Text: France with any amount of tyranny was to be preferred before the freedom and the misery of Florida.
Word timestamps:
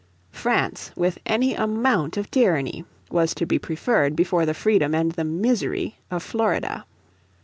France 0.31 0.89
with 0.95 1.19
any 1.27 1.53
amount 1.53 2.17
of 2.17 2.31
tyranny 2.31 2.85
was 3.11 3.35
to 3.35 3.45
be 3.45 3.59
preferred 3.59 4.15
before 4.15 4.47
the 4.47 4.53
freedom 4.55 4.95
and 4.95 5.11
the 5.11 5.23
misery 5.23 5.99
of 6.09 6.23
Florida. 6.23 6.85